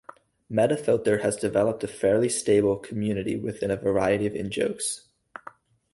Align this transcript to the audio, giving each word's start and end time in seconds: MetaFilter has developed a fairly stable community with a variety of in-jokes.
MetaFilter 0.51 1.21
has 1.21 1.35
developed 1.35 1.83
a 1.83 1.87
fairly 1.87 2.27
stable 2.27 2.75
community 2.75 3.35
with 3.35 3.61
a 3.61 3.75
variety 3.77 4.25
of 4.25 4.35
in-jokes. 4.35 5.07